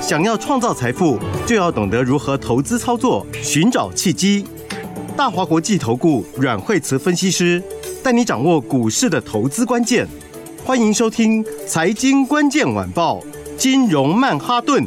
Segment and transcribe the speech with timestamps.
[0.00, 4.44] 想要创造财富，就要懂得如何投资操作，寻找契机。
[5.16, 7.62] 大华国际投顾阮惠慈分析师
[8.02, 10.06] 带你掌握股市的投资关键。
[10.64, 13.18] 欢迎收听《财经关键晚报》
[13.56, 14.86] 金融曼哈顿。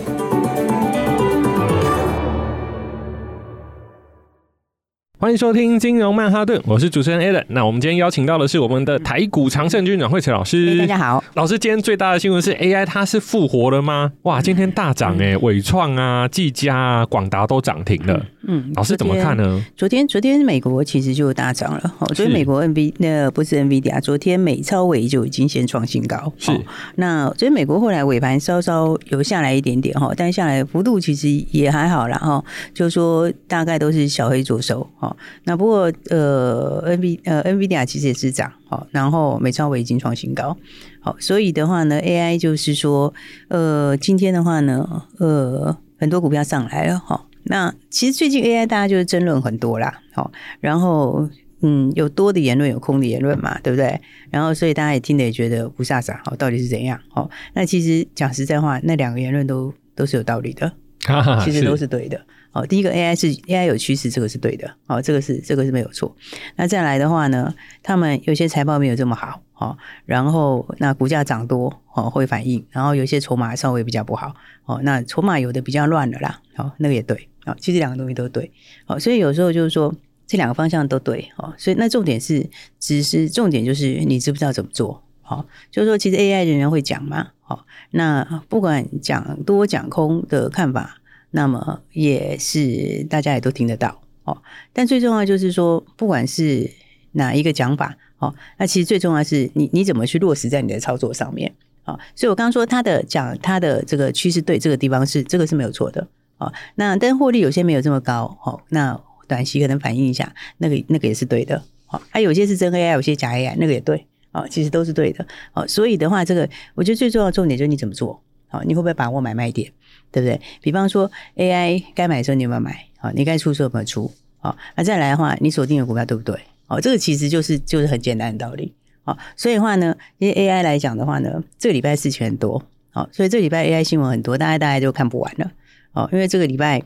[5.21, 7.45] 欢迎收听金融曼哈顿，我是主持人 Alan。
[7.49, 10.79] 那我们今天邀请到的是我们的台股常胜军阮惠慈老师。
[10.79, 14.11] 大家好，老师，今天最大的新闻是 AI，它是复活了吗？
[14.23, 18.25] 哇，今天大涨哎，伟创啊、技嘉啊、广达都涨停了。
[18.47, 19.63] 嗯，老师怎么看呢？
[19.77, 21.93] 昨天，昨天美国其实就大涨了。
[21.99, 26.33] 哦，昨天美国 NV 那不是 NVIDIA，昨天美超伟就已经先创新高。
[26.39, 26.51] 是，
[26.95, 32.17] 那昨天美国后来尾盘稍稍有下来一点点哈，但下来幅度其实也还好啦。
[32.17, 35.15] 哈，就是说大概都是小黑左手哈。
[35.43, 40.55] 那不过呃，NV 呃，NVIDIA 其实也是涨，好，然后美超微已经创新高，
[40.99, 43.13] 好，所以的话呢，AI 就是说，
[43.49, 51.29] 呃，今天的话呢，呃，很多股票上来了，哈，那其实最近 AI 大家就是争论很多啦，好，然后
[51.61, 53.99] 嗯，有多的言论，有空的言论嘛，对不对？
[54.31, 56.99] 然后所以大家也听得也觉得不飒飒，哦，到底是怎样？
[57.13, 60.71] 哦，那其实讲实在话，那两个言论都都是有道理的，
[61.45, 62.19] 其实都是对的。
[62.53, 64.69] 好，第一个 AI 是 AI 有趋势，这个是对的。
[64.85, 66.13] 好，这个是这个是没有错。
[66.57, 74.35] 那再来的话呢，他们有些财报没有这么好，好，然后那股价涨多，哦会反应，然后有些筹码稍微比较不好，
[74.65, 78.51] 哦，那筹码有的比较乱了啦，好，那个也对，好，其实两个东西都对，
[78.85, 79.95] 好，所以有时候就是说
[80.27, 90.97] 这两个方向都对，好，所以那重点是，只是重点就是你知不知道怎么做，好，就是说其实 AI 人人会讲嘛，好，那不管讲多讲空的看法。
[91.31, 94.41] 那么也是大家也都听得到哦，
[94.73, 96.69] 但最重要就是说，不管是
[97.13, 101.51] 哪一个讲法哦，那其实最重要是你你怎么去落实在你的操作上面
[101.83, 101.97] 啊。
[102.15, 106.51] 所以我刚刚说他的讲他的这个趋势对这个地方是这个是没有错的啊。
[106.75, 112.01] 那但获利有些没有这么高哦，那短期可能反映一下，那个那个也是对的啊。
[112.11, 115.65] 它有些是真 AI，有些假 AI，那个也对啊，其实都是对的哦。
[115.67, 118.21] 所以的话，这个我觉得最重要的重点就是你怎么做。
[118.51, 119.71] 好，你会不会把握买卖点，
[120.11, 120.39] 对不对？
[120.61, 122.85] 比方说 AI 该买的时候你有没有买？
[122.99, 124.11] 好，你该出的时候有没有出？
[124.39, 126.37] 好，那再来的话，你锁定的股票对不对？
[126.67, 128.73] 好，这个其实就是就是很简单的道理。
[129.03, 132.61] 好，所以的话呢，因为 AI 来讲的话呢，这个礼拜事情很多，
[132.91, 135.51] 好，所以这个礼拜 AI 新闻很多，大家大家就看不完了。
[135.93, 136.81] 哦，因为这个礼拜，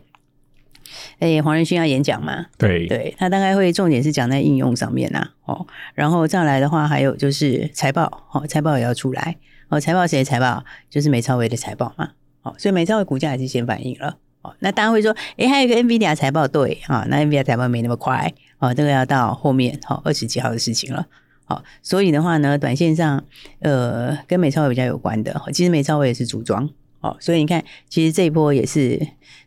[1.19, 9.35] 哎，黄仁勋要演讲嘛，对，对，他大概会重点是讲在应用上面呐，哦，然后再来的话，还有就是财报，哦，财报也要出来。
[9.69, 10.63] 哦，财报谁的财报？
[10.89, 12.11] 就是美超微的财报嘛。
[12.43, 14.17] 哦，所以美超微股价还是先反应了。
[14.41, 18.31] 哦，那当然会说，诶，还有一个 NVIDIA 财报，对，啊，那 NVIDIA 财报没那么快。
[18.59, 21.07] 哦，这个要到后面，好，二十几号的事情了。
[21.45, 23.23] 好，所以的话呢，短线上，
[23.59, 26.69] 呃，跟美超微比较有关的，其实美超微也是组装。
[27.01, 28.99] 哦，所以你看，其实这一波也是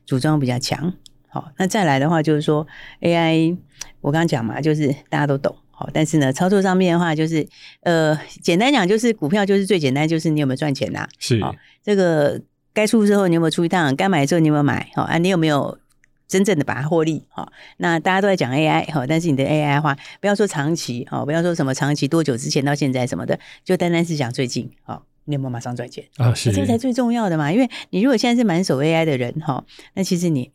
[0.05, 0.93] 组装比较强。
[1.29, 2.67] 好，那再来的话就是说
[3.00, 3.56] AI，
[4.00, 5.56] 我刚刚讲嘛，就是大家都懂。
[5.78, 7.47] 好，但是呢，操作上面的话，就是
[7.83, 11.09] 呃，简单讲，就是股票就是最简单，就是你有没有赚钱呐？
[11.21, 13.94] 是，好，这个该出之后你有没有出一趟？
[13.94, 14.91] 该买之后你有没有买？
[14.97, 15.78] 好啊，你有没有
[16.27, 17.25] 真正的把它获利？
[17.28, 26.34] 好，那大家都在讲 AI，好，但是你的 AI 的话，不要说长期，好，不要说什么长期多久之前到现在什么的，就单单是讲最近，好，你有没有马上赚钱啊？
[26.34, 30.50] 是，这个才最重要的嘛，因为你如果现在是满手 AI 的人，哈，那其实你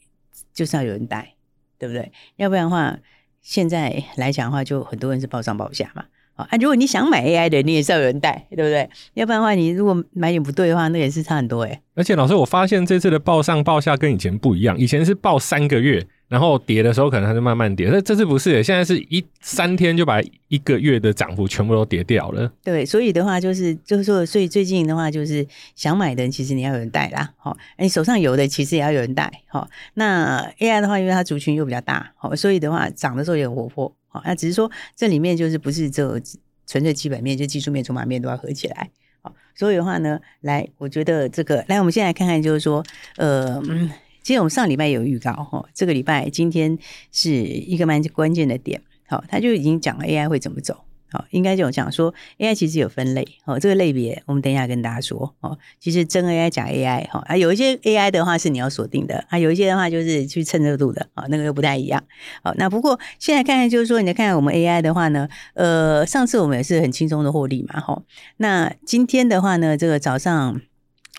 [0.54, 1.36] 就是要有人带，
[1.80, 2.12] 对不对？
[2.36, 3.00] 要不然的话。
[3.44, 6.06] 现在来讲的话，就很多人是报上报下嘛。
[6.36, 8.90] 啊，如果你想买 AI 的，你也是要有人带，对不对？
[9.14, 11.80] 要不然的话，你如果买点不对的话，那也是差很多诶。
[11.94, 16.08] 而且老师，我发现这次的报上报下跟以前不一样，以前是报三个月。
[16.34, 22.52] 然后跌的时候可能它就慢慢跌，那这次不是，现在是一三天就把一个月的涨幅全部都跌掉了。
[22.64, 25.46] 对，所以的话就是就是说，所以最近的话就是
[25.76, 29.70] 想买的人，其实你要有人带啦，好，你手上有的其实也要有人带，好。
[29.94, 36.20] 那 AI 的话，因为它族群又比较大，好，所以的话涨的时候也很活泼，好，那只是说这里面就是不是只有
[36.66, 38.90] 纯粹基本面，就技术面、筹码面都要合起来，
[39.22, 39.32] 好。
[39.54, 42.84] 所以的话呢，来，我觉得这个，来，我们先来看看，就是说，
[43.18, 43.92] 呃，嗯。
[44.24, 46.78] 其实我们上礼拜有预告哈，这个礼拜今天
[47.12, 50.78] 是一个蛮关键的点，好，他就已经讲了 AI 会怎么走，
[51.12, 62.02] 好，应该就讲说 AI 其实有分类，哦，这个类别我们等一下跟大家说，哦，其实真 AI 假 AI，哈，啊，有一些 AI 的话是你要锁定的，啊，有一些的话就是去蹭热度的，啊，那个又不太一样，
[62.42, 68.02] 好，那不过现在看看就是说，你再看看我们 AI 的话呢，呃，上次我们也是很轻松的获利嘛，哈，
[68.38, 70.62] 那今天的话呢，这个早上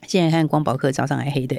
[0.06, 1.56] 现在看光宝科早上还黑的，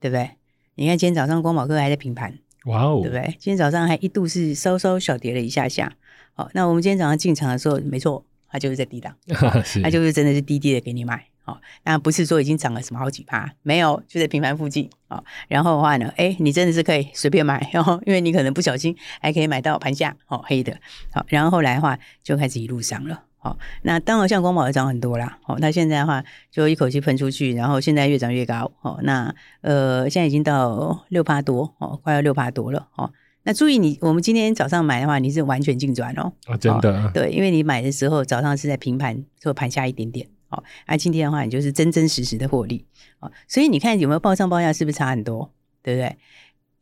[0.00, 0.30] 对不对？
[0.78, 2.38] 你看今天早上光宝科还在平盘。
[2.66, 3.26] 哇哦，对不对？
[3.38, 5.90] 今天早上还一度是稍稍小跌了一下下。
[6.34, 9.16] 好，那我们今天早上进场的时候，没错，它就是在低档，
[9.82, 11.24] 它就是真的是低低的给你买。
[11.42, 14.90] 好，那不是说已经涨了什么好几趴，没有，就在平盘附近。
[15.08, 20.76] 好，然后的话呢，哎，你真的是可以随便买，然后因为你可能不小心还可以买到盘下哦黑的。
[21.10, 23.22] 好，然后后来的话就开始一路上了。
[23.46, 25.38] 好，那当然像光宝也涨很多啦。
[25.46, 28.72] 哦，那现在的话就一口气喷出去，然后现在越涨越高。
[28.82, 32.88] 哦，那呃现在已经到六趴多，哦，快要六趴多了。
[32.96, 33.08] 哦，
[33.44, 36.32] 那注意你，我们今天早上买的话，你是完全净赚哦。
[36.46, 37.08] 啊，真的。
[37.14, 40.26] 对，因为你买的时候早上是在平盘，做盘下一点点。
[40.48, 42.84] 哦，那今天的话，你就是真真实实的获利。
[43.20, 45.52] 哦，所以你看有没有报上报下，是不是差很多？
[45.84, 46.16] 对不对？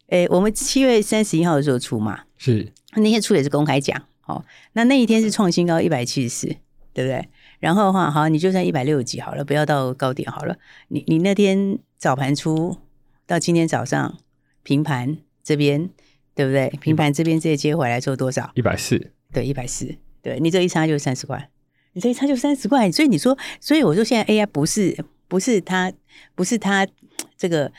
[0.08, 4.00] 诶，我们七月三十一号的时候出嘛，是那天出也是公开讲。
[4.26, 6.46] 好、哦，那那一天是创新高一百七十四，
[6.92, 7.28] 对不对？
[7.60, 10.56] 然后的话，好，你就算一百六十几好了，不要到高点好了。
[10.88, 12.76] 你你那天早盘出
[13.26, 14.18] 到今天早上
[14.62, 15.90] 平盘这边，
[16.34, 16.68] 对不对？
[16.80, 18.50] 平盘这边这些接回来做多少？
[18.54, 19.94] 一百四，对，一百四。
[20.22, 21.50] 对，你这一差就三十块，
[21.92, 22.90] 你这一差就三十块。
[22.90, 25.92] 所以你说，所以我说现在 AI 不是不是它
[26.34, 26.86] 不是它
[27.36, 27.70] 这个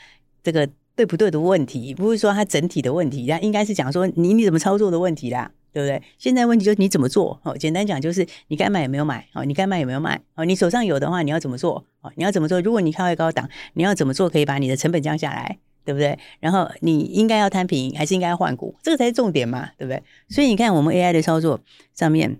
[0.44, 5.50] 这个对不对的问题，不是说它整体的问题，它应该是讲说你你怎么操作的问题啦。
[5.76, 6.02] 对不对？
[6.16, 7.38] 现在问题就是你怎么做？
[7.42, 9.28] 哦，简单讲就是你该买有没有买？
[9.34, 10.18] 哦，你该卖有没有卖？
[10.34, 11.84] 哦，你手上有的话，你要怎么做？
[12.00, 12.58] 哦，你要怎么做？
[12.62, 15.58] 如果你开外高档，你要怎么做可以把你的成本降下来？
[15.84, 16.18] 对不对？
[16.40, 18.74] 然后你应该要摊平，还是应该要换股？
[18.82, 20.02] 这个才是重点嘛，对不对？
[20.30, 21.60] 所以你看我们 AI 的操作
[21.94, 22.38] 上面，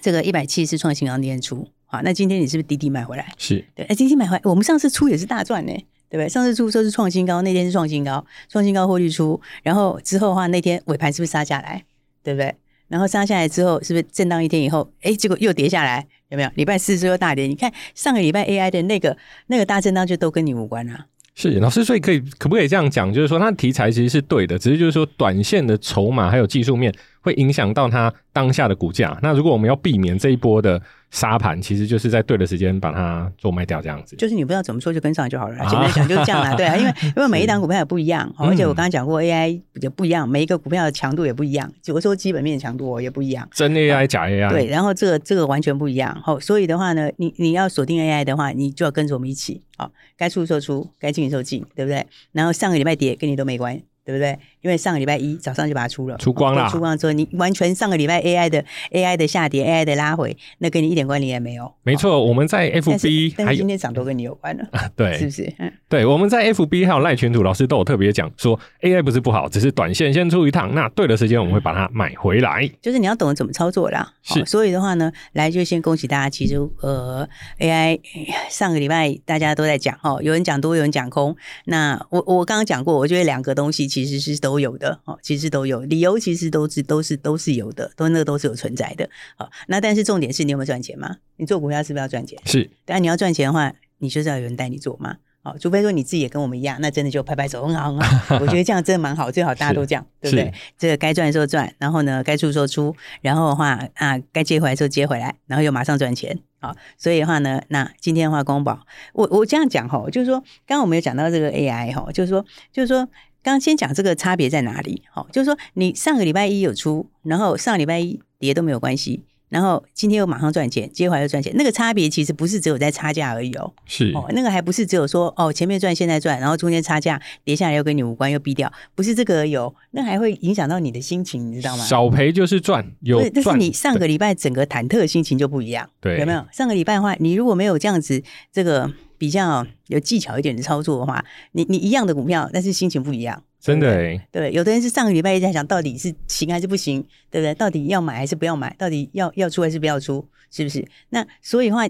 [0.00, 3.32] 这个一百七是创新高那天出，好，那今天你是不是滴滴买回来？
[3.38, 5.72] 是对，哎，今天买回来，我们上次出也是大赚呢，
[6.08, 6.28] 对不对？
[6.28, 11.84] 上次出说是创新高，那天是创新高，创新高获利出，然后之后的话，那天尾盘是不是杀下来？
[12.22, 12.54] 对不对？
[12.88, 16.50] 然后杀下来之后，是不是震荡一天以后，哎，结果又跌下来，有没有？
[16.54, 19.16] 礼拜四之后大跌，你看上个礼拜 AI 的那个
[19.46, 21.06] 那个大震荡就都跟你无关啊。
[21.34, 23.12] 是老师，所以可以可不可以这样讲？
[23.12, 29.18] 就是说，它的题材其实是对的，只是就是说，短线的筹码还有技术面会影响到它当下的股价。
[29.22, 30.80] 那如果我们要避免这一波的。
[31.14, 34.16] 沙盘其实就是在对的时间把它做卖掉，这样子。
[34.16, 35.56] 就是你不知道怎么说就跟上就好了。
[35.70, 43.48] 简单讲就是这样啦，对啊， 因为因为每一档股票也不一样，而且我刚刚讲过 AI 也不一样，每一个股票的强度也不一样，有的时候基本面强度也不一样。
[43.52, 46.20] 真 AI 假 AI 对，然后这个这个完全不一样。
[46.20, 52.04] 好，所以的话呢，你你要锁定 AI 的话，你就要跟着我们一起，好，该出的时候出，该进的时候进，对不对？
[52.32, 53.84] 然后上个礼拜跌跟你都没关系。
[54.04, 54.38] 对不对？
[54.60, 56.68] 因为上个礼拜一早上就把它出了，出光了。
[56.68, 61.72] 出光之后，你完全上个礼拜 AI 的 AI 的下跌，AI 的拉回，那跟你一点关联也没有。
[61.82, 64.64] 没错，我们在 FB，今天涨都跟你有关了，
[64.96, 65.52] 对， 是不是？
[65.58, 72.70] 嗯，对，我们在 FB 还有赖群主，老师都有特别讲说，AI 不是不好，只是短线先出一趟，那对的时间我们会把它买回来。
[72.80, 74.12] 就是你要懂得怎么操作啦。
[74.22, 77.28] 是，所以的话呢，来就先恭喜大家，其实呃
[77.58, 78.00] AI
[78.48, 81.36] 上个礼拜大家都在讲哦，有人讲多，有人讲空。
[81.66, 84.74] 那我我刚刚讲过，我觉得两个东西其实是都有。
[84.74, 89.08] 的哦，其实都有理由，其实都是都是都是有的，都那个都是有存在的。
[89.36, 91.18] 好，那但是重点是你有没有赚钱吗？
[91.36, 92.36] 你做股票是不是要赚钱？
[92.44, 95.18] 是，但你要赚钱的话，你就是要有人带你做嘛。
[95.42, 98.34] 好，除非说你自己也跟我们一样，那真的就拍拍手，很好很好。
[98.42, 100.52] 我觉得这样真的蛮好，最好大家都这样，对不对？
[100.76, 106.36] 这个该赚的时候赚，然后呢，该出的时候出，然后的话啊，该接回来的时候接回来，然后又马上赚钱。
[106.58, 113.08] 好，所以的话呢，那今天的话，光宝，我我这样讲哈，就是说，刚刚我们有讲到这个 AI 哈，就是说，就是说。
[113.44, 115.02] 刚先讲这个差别在哪里？
[115.12, 123.70] 好，就是说你上个礼拜一有出，然后上个礼拜一跌都没有关系，然后今天又马上赚钱，接回来又赚钱，那个差别其实不是只有在差价而已哦。
[123.84, 131.84] 是哦，那个还不是只有说哦前面赚现在赚，然后中间差价跌下来又跟你无关又避掉，不是这个而已哦，那还会影响到你的心情，你知道吗？
[131.84, 133.30] 少赔就是赚，有赚。
[133.34, 136.42] 但是你上个礼拜整个忐忑的心情就不一样，对，有没有？
[136.50, 138.90] 上个礼拜的话，你如果没有这样子这个。
[139.18, 144.28] 比较有技巧一点的操作的话，你你一样的股票，但是心情不一样，真的哎。
[144.30, 147.54] 对，有的人是上个礼拜一直在想到底是行还是不行，对不对？
[147.54, 148.74] 到底要买还是不要买？
[148.78, 150.26] 到底要要出还是不要出？
[150.50, 150.86] 是不是？
[151.10, 151.88] 那所以的话，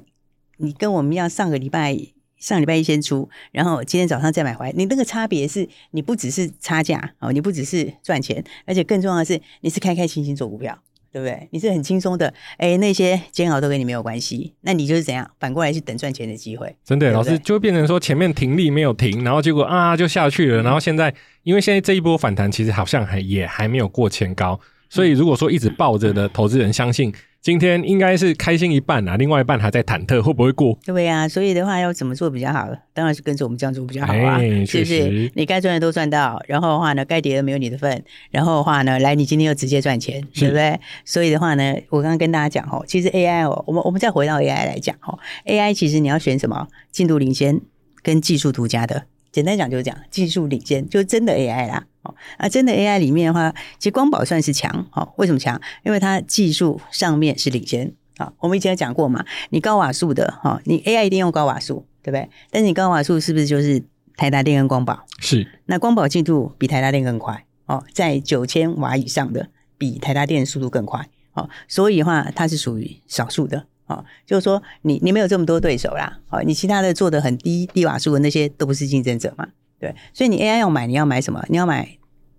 [0.58, 1.98] 你跟我们一样，上个礼拜
[2.38, 10.78] 上礼拜一先出，然后今天早上再买回来，你那个差别是你不只是差价哦，你不只是赚钱，而且更重要的是你是开开心心做股票。
[11.14, 11.48] 对不对？
[11.52, 14.52] 你是很轻松的，哎，那些煎熬都跟你没有关系。
[14.62, 15.30] 那你就是怎样？
[15.38, 16.74] 反过来去等赚钱的机会。
[16.84, 20.60] 真的，老师就会变成说前面停利没有停，然后结果啊就下去了。
[20.64, 24.58] 然后现在，因为现在这一波反弹其实好像还也还没有过前高，
[24.90, 30.78] 所以如果说一直抱着的投资人相信今天应该是开心一半啊，另外一半还在忐忑会不会过。
[30.82, 32.66] 对呀、啊，所以的话要怎么做比较好？
[32.94, 35.30] 当然是跟着我们这样做比较好啊，欸、是不是？
[35.34, 40.80] 你该赚的都赚到，然后的话呢，该跌的没有你的份，然后的话呢，来，你今天又直接赚钱，对不对？
[41.04, 46.68] 所以的话呢，我刚刚跟大家讲哦，其实 AI 哦，我们我们再回到 AI 来讲哦，AI 其实你要选什么？
[46.90, 47.60] 进度领先
[48.02, 49.04] 跟技术独家的。
[49.34, 51.84] 简单讲就是讲技术领先，就是真的 AI 啦。
[52.02, 54.86] 哦，啊，真的 AI 里面的话，其实光宝算是强。
[54.92, 55.60] 哦，为什么强？
[55.84, 57.92] 因为它技术上面是领先。
[58.18, 62.30] 啊，我们以前有讲过嘛，你高瓦数的，哈，你 AI 一定用高瓦数，对不对？
[62.52, 63.82] 但是你高瓦数是不是就是
[64.16, 65.04] 台达电跟光宝？
[65.18, 65.44] 是。
[65.66, 67.44] 那光宝进度比台达电更快。
[67.66, 71.08] 哦，在九千瓦以上的，比台达电速度更快。
[71.32, 73.66] 哦，所以的话，它是属于少数的。
[73.86, 79.46] 哦，就是说你你没有这么多对手啦，哦，你其他的做的很低低瓦数的那些都不是竞争者嘛，
[79.78, 81.44] 对，所以你 AI 要买，你要买什么？
[81.48, 81.98] 你要买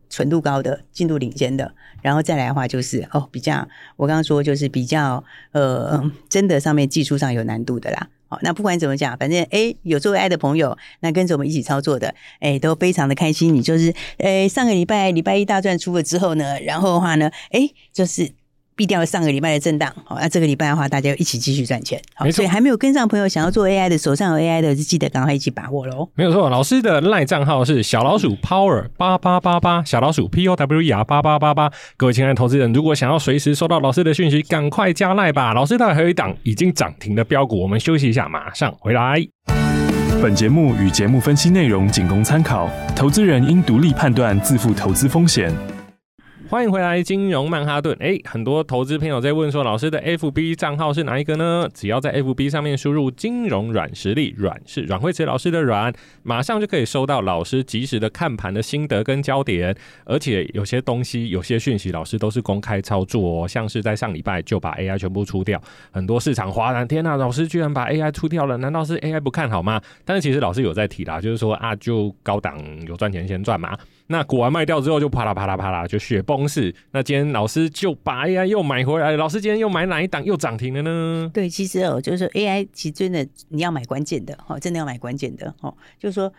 [0.09, 8.07] 纯度高的、进度领先的，然后再来的话就是哦，比较我刚刚说就是比较呃，真的上面技术上有难度的啦。
[8.27, 13.53] 好，那不管怎么讲，反正哎，有做 AI 的朋友，那跟着我们一起操作的，哎，都非常的开心。
[13.53, 18.31] 你就是哎，上个礼拜礼拜一大赚出了之后呢，然后的话呢，哎，就是。
[18.75, 22.01] 避掉了上个礼拜的震荡，好，那这个礼拜的话，大家一起继续赚钱。
[22.13, 26.09] 好，所以还没有跟上朋友想要做 AI 的，手上有 AI 的，就记得赶快一起把握喽。
[26.15, 31.71] 没有错，老师的赖账号是小老鼠 Power 八八八八，小老鼠 P O W E R 八八八八。
[31.95, 35.53] 各位亲爱的投资人，如果想要随时收到老师的讯息，赶快加赖吧。
[35.53, 39.25] 老师大概还有一档已经涨停的标股，我们休息一下，马上回来。
[40.21, 45.74] 本节目与节目分析内容仅供参考，投资人应独立判断，自负投资风险。
[46.47, 47.97] 欢迎回来，金融曼哈顿。
[47.99, 51.67] 诶，很多投资朋友在问说，老师的 FB 账号是哪一个呢？
[51.73, 59.75] 只要在 FB 上面输入“金融软实力”，软是阮慧慈老师的软，马上就可以收到老师及时的看盘的心得跟焦点。
[60.05, 63.47] 而且有些东西、有些讯息，老师都是公开操作哦。
[63.47, 65.59] 像是在上礼拜就把 AI 全部出掉，
[65.91, 69.81] 很多市场哗然，天呐，老师居然把 AI 出掉了，难道是 AI 不看好吗？
[70.05, 72.55] 但是其实老师有在提啦，就是说啊，就高档
[72.87, 73.75] 有赚钱先赚嘛。
[74.07, 76.73] 那股完卖掉之后，就啪啦啪啦啪啦，就雪崩式。
[76.91, 81.31] 那今天老师就把 AI 又买回来，老师今天又买哪一档又涨停了呢？
[81.33, 86.31] 对，其实哦，就是 AI 其实真的你要买关键的哦，真的要买关键的哦，就是说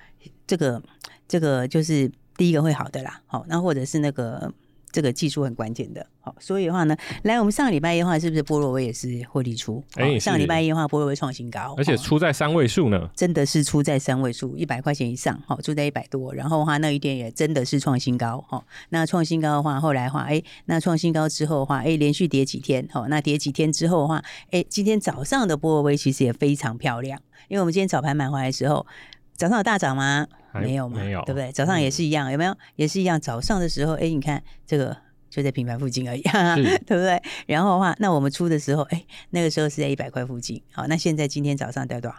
[0.47, 0.83] 这个
[1.27, 3.21] 这个就是第一个会好的啦。
[3.27, 4.53] 好，那或者是那个。
[4.97, 9.85] 这个技术很关键的，好，所以的话呢，来我们上个礼拜一的话，是不是波若威也是获利出？
[9.97, 28.87] 哎，上个礼拜一的话，波若威创新高，而且出在三位数呢，真的是出在三位数，一百块钱以上，好，出在一百多，然后的话那一天也真的是创新高，好，那创新高的话，后来的话，哎，那创新高之后的话，哎，连续跌几天，好，那跌几天之后的话，哎，今天早上的波罗威其实也非常漂亮，因为我们今天早盘买回来的时候，
[29.37, 30.27] 早上有大涨吗？
[30.61, 31.51] 没有嘛，没有，对不对？
[31.53, 32.57] 早上也是一样，有没有？
[32.77, 33.21] 也是一样。
[33.21, 34.97] 早上的时候，哎，你看这个
[35.29, 36.23] 就在平盘附近而已，
[36.87, 37.21] 对不对？
[37.47, 40.63] 然后的话，那我们出的时候，哎，那个时候是在一百块附近。
[40.73, 42.17] 好，那现在今天早上掉多少？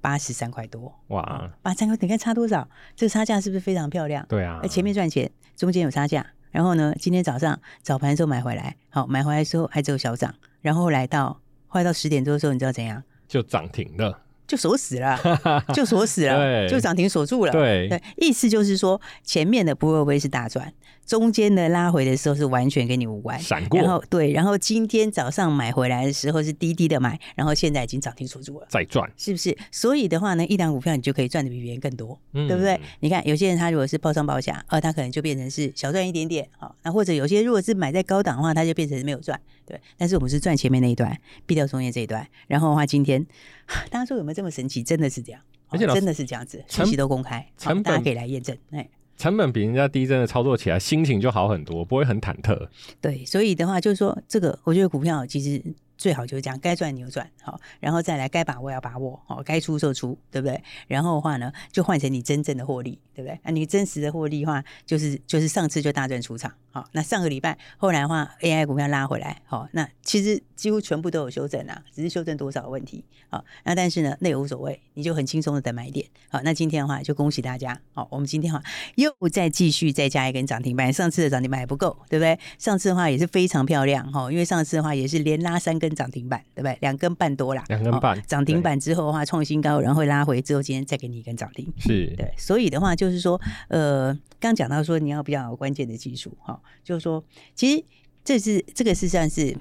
[0.00, 0.94] 八十三块多。
[1.08, 2.68] 哇，八十三块，你看差多少？
[2.94, 4.24] 这个差价是不是非常漂亮？
[4.28, 4.60] 对啊。
[4.68, 6.24] 前面赚钱，中间有差价。
[6.50, 10.34] 然后呢，今天早上早盘的时候买回来，好，买回来的时候还只有小涨。
[10.60, 13.02] 然后来到快到十点多的时候，你知道怎样？
[13.26, 14.18] 就涨停了。
[14.48, 15.16] 就锁死了，
[15.72, 17.52] 就锁死了，就涨停锁住了。
[17.52, 20.72] 对，意思就是说，前面的不会不会是大赚，
[21.08, 23.80] 中间的拉回的时候是完全跟你无关，闪过。
[23.80, 29.56] 然后对，然后今天早上买回来的时候是低低的买，然后现在已经涨停锁住了，再赚，是不是？
[29.72, 32.78] 所以的话呢，一档股票你就可以赚的比别人更多，嗯、对不对？
[33.00, 39.80] 你看有些人他如果是包上包下，呃，他可能就变成是小赚一点点，好，那或者有些如果是买在高档的话，他就变成没有赚，对。
[39.96, 43.26] 但是我们是赚前面那一段，避掉中间这一段，然后的话今天。
[43.90, 44.82] 大家说有没有这么神奇？
[44.82, 47.46] 真的是这样，而且真的是这样子，信息都公开，
[47.84, 48.56] 大家可以来验证。
[48.70, 52.68] 哎，成本比人家低，真的操作起来心情就好很多，不会很忐忑。
[53.02, 55.62] 对，所以的话就是说，这个我觉得股票其实。
[55.98, 60.62] 最好就是这样，该赚你就赚，好，然后再来该把握要把握，好，该出就出，对不对？
[60.86, 63.38] 然后的话呢，就换成你真正的获利，对不对？
[63.42, 78.64] 那你真实的获利的话，就是就是上次就大赚出场，好，那上个礼拜后来的话，AI 股票拉回来，好，那其实几乎全部都有修正啊，只是修正多少的问题，好，那但是呢，那也无所谓，你就很轻松的在买点，好，那今天的话就恭喜大家，好，我们今天的话
[78.94, 82.38] 又再继续再加一根涨停板，上次的涨停板还不够，对不对？
[82.56, 85.87] 上次的话也是非常漂亮，哈，因为上次的话也是连拉三根。
[85.94, 86.76] 涨停板对不对？
[86.80, 88.20] 两根半多啦，两根半。
[88.26, 91.72] 涨停板之后的话，创新高，然后会拉回之后，今天再给你一根涨停。
[91.78, 97.22] 是对，所以的话就是说，呃，刚讲到说你要比较关键的技术哈，就是说，
[97.54, 97.84] 其实
[98.24, 99.56] 这是这个事实上是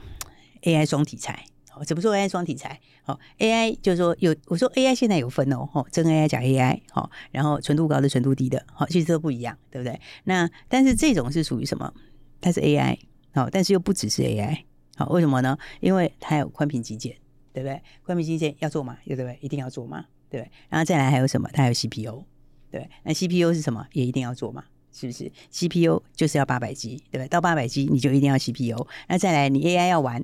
[0.64, 1.46] AI 双题材。
[1.70, 2.80] 好，怎么说 AI 双题材？
[3.04, 10.00] 好，AI 就是说有我说 AI 现在有分哦，哈真 AI 假 AI 好，然后纯度高的纯度低的，好，其实都不一样，对不对？
[10.26, 11.94] 那但是这种是属于什么？
[12.42, 12.98] 它是 AI
[13.34, 14.64] 好，但是又不只是 AI。
[14.98, 15.58] 好，为什么呢？
[15.80, 17.16] 因为它有宽频基建，
[17.54, 17.82] 对不对？
[18.04, 19.38] 宽频基建要做嘛，对不对？
[19.42, 20.52] 一定要做吗，对不对？
[20.70, 21.48] 然后再来还有什么？
[21.54, 22.26] 它还有 CPU，
[22.72, 23.86] 对，那 CPU 是什么？
[23.94, 27.28] 也一定要做吗，是不是？CPU 就是要八百 G，对不对？
[27.28, 28.88] 到八百 G 你就一定要 CPU。
[29.08, 30.24] 那再来，你 AI 要玩，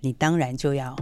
[0.00, 0.96] 你当然就要。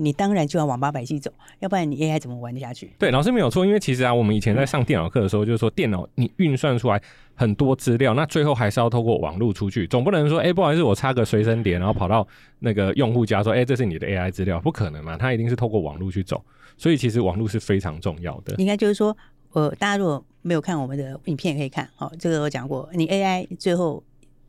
[0.00, 1.28] 你当然就要往八百 G 走，
[1.58, 2.92] 要不然你 AI 怎么玩得下去？
[2.98, 7.02] 对，老师没有错，因为其实啊，我们以前在上电脑课的时候，就是说电脑你运算出来
[7.34, 12.26] 很多资料，那最后还是要透过网络出去，总不能说，哎、欸，不好意思，我插个随身碟，然后跑到
[12.60, 16.40] 那个用户家说，哎、欸，这是你的 AI 资料，不可能嘛，它一定是透过网络去走，
[16.76, 18.54] 所以其实网络是非常重要的。
[18.58, 19.16] 应该就是说，
[19.52, 24.02] 呃，大家如果没有看我们的影片，也可以看，好，这个我讲过，你 AI 最后。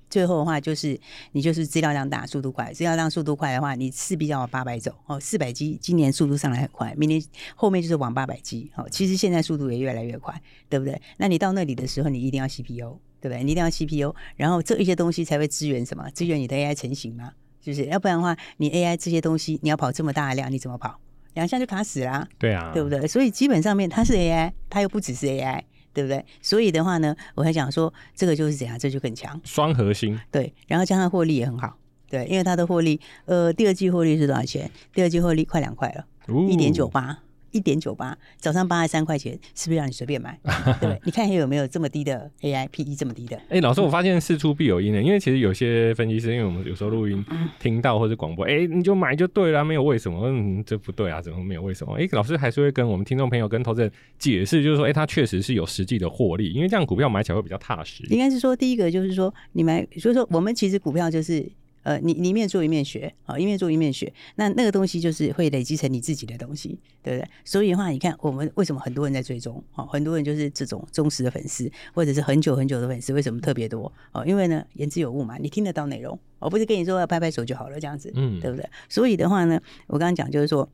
[0.09, 0.99] 最后的话就是
[1.33, 2.73] 你就是资料量大，速度快。
[2.73, 5.19] 资料量速度快的话，你势必要往八百走哦。
[5.19, 7.21] 四百 G 今年速度上来很快，明年
[7.55, 8.71] 后面就是往八百 G。
[8.75, 10.99] 好，其实现在速度也越来越快，对不对？
[11.17, 13.43] 那你到那里的时候，你一定要 CPU，对不对？
[13.43, 16.09] 你一定要 CPU，然后这一些东西才会支援什么？
[16.11, 17.31] 支援你的 AI 成型嘛，
[17.63, 17.85] 是不是？
[17.85, 20.99] 要不然的话，你 AI 这些东西你要跑这么大的量，你怎么跑？
[21.35, 22.27] 两下就卡死啦。
[22.39, 23.05] 对啊，对不对？
[23.07, 25.63] 所以基本上面它是 AI，它又不只是 AI。
[25.99, 26.25] 对不对？
[26.41, 30.17] 所以的话呢，我还讲说，这个就是怎样，这就更强，双核心。
[30.31, 31.77] 对，然后加上获利也很好，
[32.09, 34.71] 对，因为它的获利，呃，第二季获利是多少钱？
[34.93, 36.05] 第二季获利快两块了，
[36.47, 37.19] 一点九八。
[37.51, 40.39] 一点九八，早上八十三块钱，是不是让你随便买？
[40.81, 43.35] 对，你看还有没有这么低的 AI PE 这么低的？
[43.37, 47.23] 哎、欸，老师，我发现事出必有因呢，因为其实有些分析师，因为我们有时候录音
[47.59, 50.27] 听到或者广播，哎、欸，你就买就对了，没有为什么？
[50.27, 51.93] 嗯，这不对啊，怎么没有为什么？
[51.95, 58.03] 哎、欸，老师还是会跟我们听众朋友跟投资人解释，就是说，哎、欸，它确实是有实际的获利，因为这样股票买起来会比较踏实。
[58.09, 61.49] 应该是说，第一个就是说，你买，就是说我们其实股票就是。
[61.89, 67.27] 呃，你你一面做一面学，好，一面做一面学，那那个东西就是会累积成你自己的东西，对不对？
[67.43, 73.91] 所以的话，你看我们为什么很多人在追踪，好，很多人就是这种忠实的粉丝，或者是很久很久的粉丝，为什么特别多？
[74.11, 78.69] 哦，因为呢，言之有物嘛，你听得到内容，我不是跟你说要拍拍手就好了，这样子，嗯，对不对？
[78.87, 80.69] 所以的话呢，我刚刚讲就是说。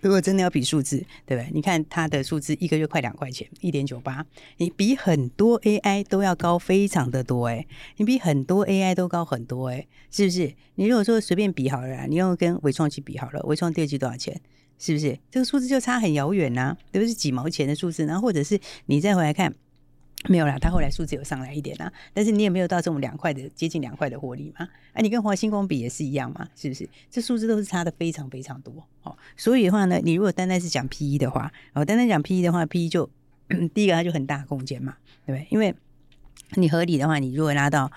[0.00, 1.50] 如果真的要比数字，对不对？
[1.52, 4.24] 你看它的数字一个月快两块钱，一点九八，
[4.58, 10.54] 你比很多 AI 都要高非常的多诶，你比很多 AI 都高很多诶，是不是？
[10.74, 14.40] 你如果说随便比好了，你用跟微创去比好了，微创第二季多少钱？
[14.78, 15.18] 是不是？
[15.30, 17.08] 这个数字就差很遥远呐，对不对？
[17.08, 19.54] 是几毛钱的数字，然后或者是你再回来看。
[20.28, 24.66] 没有啦，他后来数字有上来一点啦，但是你也没有到这种两块的接近两块的获利嘛？
[24.92, 26.48] 啊，你跟华星光比也是一样嘛？
[26.56, 26.88] 是不是？
[27.10, 29.16] 这数字都是差的非常非常多哦。
[29.36, 33.08] 所以的话呢，你如果单单是讲 PE 的话，哦，单单讲 PE 的话，PE 就
[33.72, 35.46] 第一个它就很大空间嘛，对不对？
[35.50, 35.72] 因为
[36.56, 37.92] 你合理的话，你如果拉到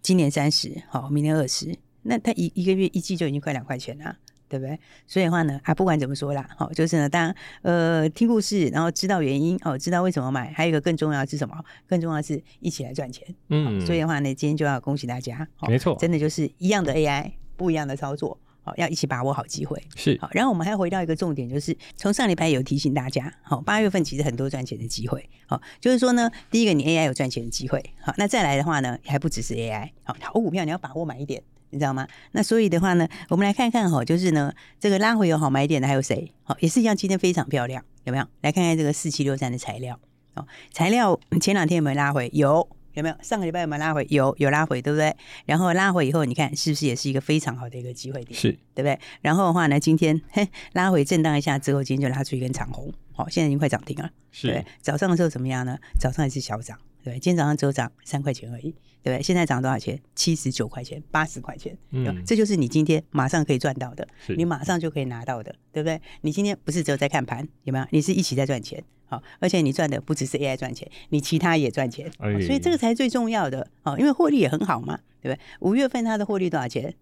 [0.00, 4.16] 今年三十，好，明年二十，那它一一个月一季就已经快两块钱了。
[4.52, 4.78] 对不对？
[5.06, 11.56] 所以的话呢，啊，不管怎么说啦，好，就是呢，当然，呃，听故事，然后知道原因，哦，知道为什么买，还有一个更重要的是什么？
[11.88, 13.26] 更重要的是一起来赚钱。
[13.48, 19.82] 嗯，所以的话呢，今天就要恭喜大家，没错，真的就是一样的 AI，不一样的操作，好，要一起把握好机会。
[19.96, 31.42] 是，好，然后我们还要回到一个重点，就是从上礼拜有提醒大家，好，八月份其实很多赚钱的机会，好，就是说呢，第一个你 AI 有赚钱的机会，好，那再来的话呢，还不只是 AI，好，好股票你要把握买一点。
[31.72, 32.06] 你知道吗？
[32.32, 36.30] 那所以的话呢，我们来看看哈，就是呢，这个拉回有好买点的还有谁？
[36.44, 38.26] 好，也是一样，今天非常漂亮，有没有？
[38.42, 39.98] 来看看这个四七六三的材料，
[40.34, 42.30] 哦，材料前两天有没有拉回？
[42.32, 43.16] 有，有没有？
[43.22, 44.06] 上个礼拜有没有拉回？
[44.10, 45.16] 有，有拉回，对不对？
[45.46, 48.38] 然后拉回以后，你看是不是也是一个非常好的一个机会点？
[48.38, 48.98] 是，对不对？
[49.22, 54.10] 然后的话呢，今天嘿拉回震荡一下之后，今天就拉出一根长红，好，现在已经快涨停了。
[54.30, 55.78] 是，对，早上的时候怎么样呢？
[55.98, 56.78] 早上也是小涨。
[57.04, 59.22] 对，今天早上只有涨三块钱而已，对不对？
[59.22, 60.00] 现在涨多少钱？
[60.14, 66.00] 七十九块钱，八十块钱，嗯，这就是你今天马上可以赚到的，你马上就可以拿到的，对不对？
[66.20, 67.86] 你今天不是只有在看盘，有没有？
[67.90, 72.10] 你是一起在赚钱，好，而且你赚的不只是 AI 赚钱，你其他也赚钱，
[72.46, 75.40] 所以这个才是最重要的，哦，因为获利也很好嘛，对不对？
[75.60, 76.94] 五月份它的获利多少钱？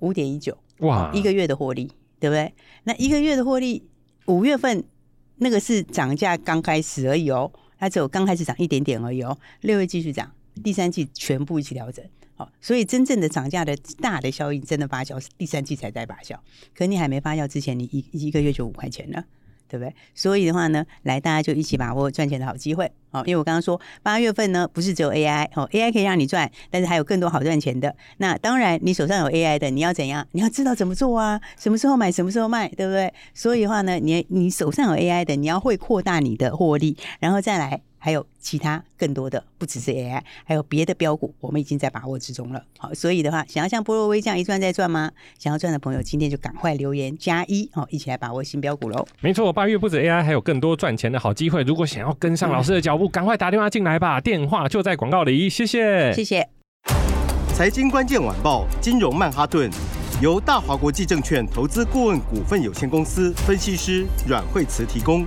[0.00, 2.52] 五点一九，哇，一个月的获利，对不对？
[2.84, 3.84] 那一个月的获利，
[4.26, 4.84] 五月份
[5.36, 7.52] 那个是涨价刚开始而已哦。
[7.80, 10.28] 它只有刚开始涨一点点而已哦，六月继续涨，
[10.62, 12.04] 第三季全部一起调整，
[12.36, 16.36] 好，所以真正的涨价的大的效应真的发酵是第三季才在发酵，
[16.74, 19.24] 可你还没发酵之前，你一一个月就五块钱了。
[19.70, 19.94] 对不对？
[20.14, 22.90] 所以的话呢，来大家就一起把握赚钱的好机会。
[23.10, 27.94] 好，因为我刚刚说八月份呢，不是只有 AI 哦，AI 可以让你赚，但是还有更多好赚钱的。
[28.16, 30.26] 那当然，你手上有 AI 的，你要怎样？
[30.32, 31.38] 你要知道怎么做啊？
[31.58, 33.12] 什么时候买，什么时候卖，对不对？
[33.34, 37.82] 所以的话呢，你你手上有 AI 的，你要会扩大你的获利，然后再来。
[38.08, 42.62] 还有其他更多的，不只是 AI，还有别的标股，我们已经在把握之中了。
[42.78, 45.12] 好，所以的话，想要像波若威这样一赚再赚吗？
[45.38, 49.06] 想要赚的朋友，今天就赶快留言加一，哦，一起来把握新标股喽。
[49.20, 51.62] 没错，八月不止 AI，还有更多赚钱的好机会。
[51.64, 55.50] 如果想要跟上老师的脚步，赶快打电话进来吧，电话就在广告里。
[55.50, 56.48] 谢谢，谢谢。
[57.52, 59.70] 财经关键晚报，金融曼哈顿。
[60.22, 65.26] 由大华国际证券投资顾问股份有限公司分析师阮惠慈提供。